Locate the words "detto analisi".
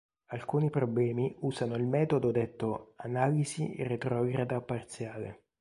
2.31-3.75